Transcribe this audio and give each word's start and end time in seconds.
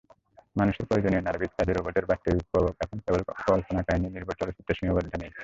মানুষের 0.55 0.87
প্রয়োজনীয় 0.87 1.23
নানাবিধ 1.23 1.51
কাজে 1.57 1.71
রোবটের 1.73 2.05
বাস্তবিক 2.05 2.45
প্রয়োগ 2.51 2.73
এখন 2.83 2.97
কেবল 3.05 3.21
কল্পকাহিনিনির্ভর 3.41 4.39
চলচ্চিত্রে 4.39 4.77
সীমাবদ্ধ 4.77 5.11
নেই। 5.15 5.31